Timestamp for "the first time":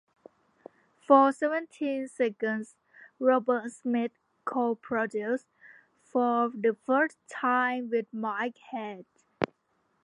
6.49-7.91